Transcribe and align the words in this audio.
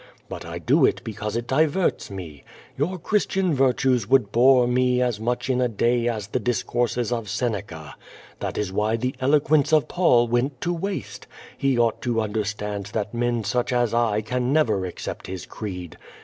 But 0.27 0.45
I 0.45 0.57
do 0.57 0.83
it 0.83 1.03
because 1.03 1.35
it 1.35 1.45
diverts 1.45 2.09
me. 2.09 2.43
Your 2.75 2.97
Christian 2.97 3.53
virtues 3.53 4.09
would 4.09 4.31
bore 4.31 4.65
me 4.67 4.99
as 4.99 5.19
much 5.19 5.47
in 5.47 5.61
a 5.61 5.67
day 5.67 6.07
as 6.07 6.25
the 6.25 6.39
discourses 6.39 7.11
of 7.11 7.29
Seneca. 7.29 7.93
That 8.39 8.57
is 8.57 8.71
why 8.73 8.95
the 8.97 9.13
eloquence 9.21 9.71
of 9.71 9.87
Paul 9.87 10.27
went 10.27 10.59
to 10.61 10.73
waste. 10.73 11.27
He 11.55 11.77
ought 11.77 12.01
to 12.01 12.19
understand 12.19 12.87
that 12.93 13.13
men 13.13 13.43
such 13.43 13.71
as 13.71 13.93
I 13.93 14.21
can 14.21 14.51
never 14.51 14.87
accept 14.87 15.27
his 15.27 15.45
creed. 15.45 15.99